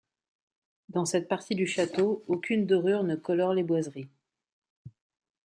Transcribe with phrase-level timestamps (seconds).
[0.89, 4.09] Dans cette partie du château, aucune dorure ne colore les boiseries.